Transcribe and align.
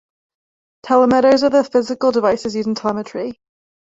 Telemeters 0.83 1.43
are 1.43 1.51
the 1.51 1.63
physical 1.63 2.11
devices 2.11 2.55
used 2.55 2.67
in 2.67 2.73
telemetry. 2.73 3.39